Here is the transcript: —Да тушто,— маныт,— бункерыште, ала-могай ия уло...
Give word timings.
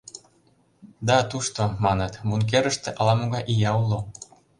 —Да 1.07 1.17
тушто,— 1.29 1.61
маныт,— 1.83 2.13
бункерыште, 2.29 2.89
ала-могай 2.99 3.43
ия 3.53 3.71
уло... 3.81 3.99